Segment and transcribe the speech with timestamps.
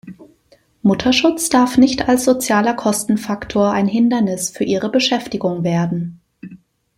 [0.81, 6.19] Mutterschutz darf nicht als sozialer Kostenfaktor ein Hindernis für ihre Beschäftigung werden.